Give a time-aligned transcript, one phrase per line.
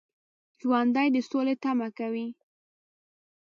[0.61, 2.27] ژوندي د سولې تمه کوي